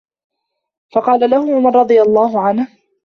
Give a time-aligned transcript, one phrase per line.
[0.95, 2.67] فَقَالَ لَهُ عُمَرُ رَضِيَ اللَّهُ عَنْهُ